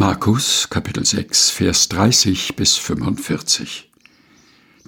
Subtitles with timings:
[0.00, 3.90] Markus Kapitel 6 Vers 30 bis 45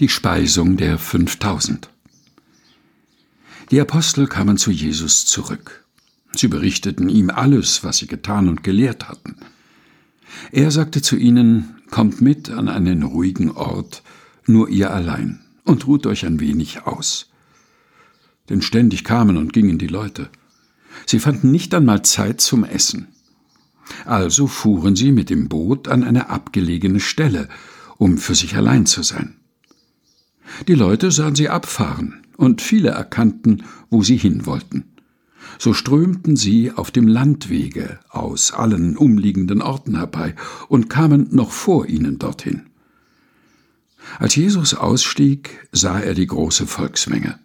[0.01, 1.91] Die Speisung der 5000
[3.71, 5.85] Die Apostel kamen zu Jesus zurück.
[6.35, 9.37] Sie berichteten ihm alles, was sie getan und gelehrt hatten.
[10.51, 14.03] Er sagte zu ihnen, Kommt mit an einen ruhigen Ort,
[14.47, 17.29] nur ihr allein, und ruht euch ein wenig aus.
[18.49, 20.31] Denn ständig kamen und gingen die Leute.
[21.05, 23.09] Sie fanden nicht einmal Zeit zum Essen.
[24.05, 27.49] Also fuhren sie mit dem Boot an eine abgelegene Stelle,
[27.99, 29.37] um für sich allein zu sein.
[30.69, 34.85] Die Leute sahen sie abfahren, und viele erkannten, wo sie hin wollten.
[35.59, 40.35] So strömten sie auf dem Landwege aus allen umliegenden Orten herbei
[40.69, 42.63] und kamen noch vor ihnen dorthin.
[44.19, 47.39] Als Jesus ausstieg, sah er die große Volksmenge.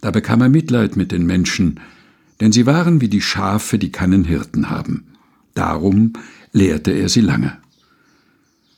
[0.00, 1.80] Da bekam er Mitleid mit den Menschen,
[2.40, 5.11] denn sie waren wie die Schafe, die keinen Hirten haben.
[5.54, 6.14] Darum
[6.52, 7.58] lehrte er sie lange.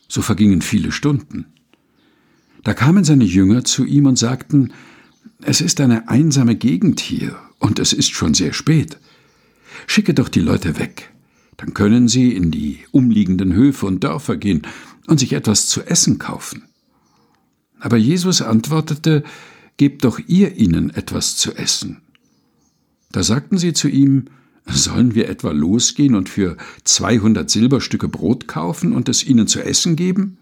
[0.07, 1.45] So vergingen viele Stunden.
[2.63, 4.73] Da kamen seine Jünger zu ihm und sagten,
[5.41, 8.97] es ist eine einsame Gegend hier, und es ist schon sehr spät.
[9.87, 11.11] Schicke doch die Leute weg,
[11.57, 14.63] dann können sie in die umliegenden Höfe und Dörfer gehen
[15.07, 16.63] und sich etwas zu essen kaufen.
[17.79, 19.23] Aber Jesus antwortete,
[19.77, 22.01] Gebt doch ihr ihnen etwas zu essen.
[23.11, 24.25] Da sagten sie zu ihm,
[24.67, 29.95] Sollen wir etwa losgehen und für zweihundert Silberstücke Brot kaufen und es ihnen zu essen
[29.95, 30.37] geben?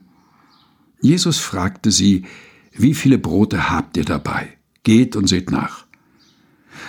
[1.02, 2.23] Jesus fragte sie,
[2.71, 4.57] Wie viele Brote habt ihr dabei?
[4.83, 5.85] Geht und seht nach.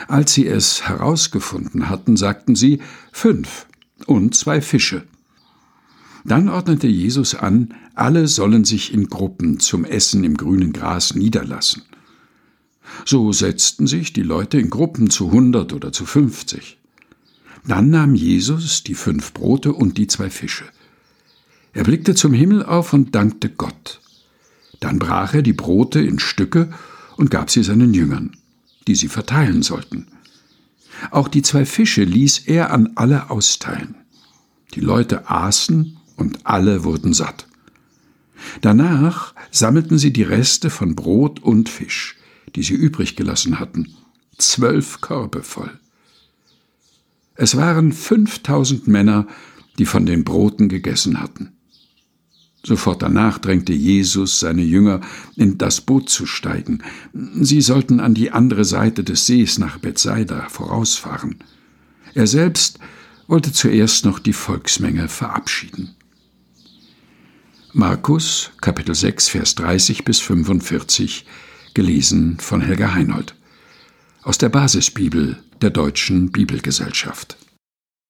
[0.06, 2.80] Als sie es herausgefunden hatten, sagten sie,
[3.12, 3.66] Fünf
[4.06, 5.04] und zwei Fische.
[6.24, 11.82] Dann ordnete Jesus an, alle sollen sich in Gruppen zum Essen im grünen Gras niederlassen.
[13.04, 16.78] So setzten sich die Leute in Gruppen zu hundert oder zu fünfzig.
[17.66, 20.64] Dann nahm Jesus die fünf Brote und die zwei Fische.
[21.72, 24.00] Er blickte zum Himmel auf und dankte Gott.
[24.80, 26.72] Dann brach er die Brote in Stücke
[27.16, 28.36] und gab sie seinen Jüngern,
[28.86, 30.08] die sie verteilen sollten.
[31.10, 33.96] Auch die zwei Fische ließ er an alle austeilen.
[34.74, 37.46] Die Leute aßen und alle wurden satt.
[38.60, 42.16] Danach sammelten sie die Reste von Brot und Fisch,
[42.54, 43.94] die sie übrig gelassen hatten,
[44.38, 45.80] zwölf Körbe voll.
[47.36, 49.26] Es waren fünftausend Männer,
[49.78, 51.52] die von den Broten gegessen hatten.
[52.64, 55.00] Sofort danach drängte Jesus seine Jünger,
[55.36, 56.82] in das Boot zu steigen.
[57.12, 61.36] Sie sollten an die andere Seite des Sees nach Bethsaida vorausfahren.
[62.14, 62.78] Er selbst
[63.26, 65.94] wollte zuerst noch die Volksmenge verabschieden.
[67.72, 71.26] Markus Kapitel 6 Vers 30 bis 45
[71.74, 73.34] gelesen von Helga Heinold
[74.24, 77.36] aus der Basisbibel der Deutschen Bibelgesellschaft.